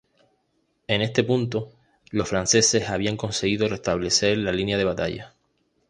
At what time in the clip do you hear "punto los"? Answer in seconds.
1.23-2.27